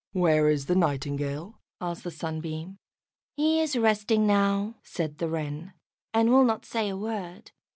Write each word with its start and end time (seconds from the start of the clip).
"Where 0.13 0.49
is 0.49 0.65
the 0.65 0.73
Nightingale?" 0.73 1.59
asked 1.79 2.03
the 2.03 2.09
Sunbeam. 2.09 2.79
"He 3.37 3.59
is 3.59 3.75
resting 3.77 4.25
now," 4.25 4.77
said 4.81 5.19
the 5.19 5.29
Wren, 5.29 5.73
"and 6.11 6.31
will 6.31 6.43
not 6.43 6.65
say 6.65 6.89
a 6.89 6.97
word. 6.97 7.51